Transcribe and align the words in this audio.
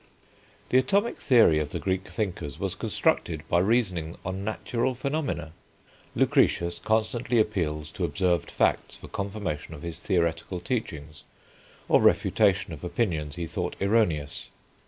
The 0.69 0.79
atomic 0.79 1.21
theory 1.21 1.59
of 1.59 1.69
the 1.69 1.77
Greek 1.77 2.07
thinkers 2.07 2.57
was 2.57 2.73
constructed 2.73 3.43
by 3.47 3.59
reasoning 3.59 4.17
on 4.25 4.43
natural 4.43 4.95
phenomena. 4.95 5.51
Lucretius 6.15 6.79
constantly 6.79 7.37
appeals 7.39 7.91
to 7.91 8.03
observed 8.03 8.49
facts 8.49 8.95
for 8.97 9.07
confirmation 9.07 9.75
of 9.75 9.83
his 9.83 9.99
theoretical 9.99 10.59
teachings, 10.59 11.21
or 11.87 12.01
refutation 12.01 12.73
of 12.73 12.83
opinions 12.83 13.35
he 13.35 13.45
thought 13.45 13.75
erroneous. 13.79 14.49